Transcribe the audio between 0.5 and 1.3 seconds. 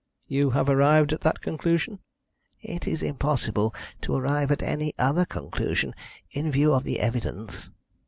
arrived at